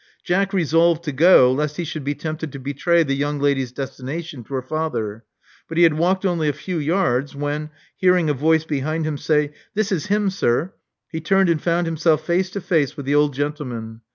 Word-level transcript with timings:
Jack 0.23 0.51
resolved 0.51 1.03
to 1.03 1.11
go, 1.11 1.51
lest 1.51 1.77
he 1.77 1.83
should 1.83 2.03
be 2.03 2.15
tempted 2.15 2.51
to 2.51 2.57
betray 2.57 3.03
the 3.03 3.13
young 3.13 3.37
lady's 3.37 3.71
destination 3.71 4.43
to 4.43 4.55
her 4.55 4.61
father; 4.63 5.23
but 5.69 5.77
he 5.77 5.83
had 5.83 5.93
walked 5.93 6.25
only 6.25 6.47
a 6.49 6.53
few 6.53 6.79
yards, 6.79 7.35
when, 7.35 7.69
hearing 7.95 8.27
a 8.27 8.33
voice 8.33 8.63
behind 8.65 9.05
him 9.05 9.19
say, 9.19 9.53
This 9.75 9.91
is 9.91 10.07
him, 10.07 10.31
sir," 10.31 10.73
he 11.11 11.21
turned 11.21 11.49
and 11.51 11.61
found 11.61 11.85
himself 11.85 12.25
face 12.25 12.49
to 12.49 12.61
face 12.61 12.97
with 12.97 13.05
the 13.05 13.13
old 13.13 13.35
gentleman. 13.35 14.01